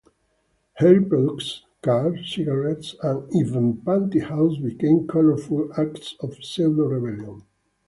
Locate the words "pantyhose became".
3.83-5.07